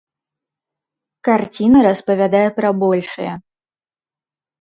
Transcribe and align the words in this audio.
Карціна 1.27 1.79
распавядае 1.87 2.47
пра 2.61 2.69
большае. 2.85 3.29